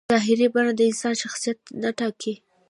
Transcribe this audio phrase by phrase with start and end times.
[0.13, 2.33] ظاهري بڼه د انسان شخصیت نه ټاکي.